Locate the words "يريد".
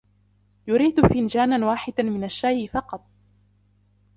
0.67-1.01